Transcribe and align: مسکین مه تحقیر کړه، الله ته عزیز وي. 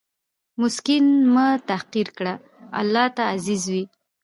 مسکین 0.61 1.05
مه 1.33 1.45
تحقیر 1.69 2.07
کړه، 2.17 2.33
الله 2.79 3.05
ته 3.15 3.23
عزیز 3.35 3.63
وي. 3.73 3.83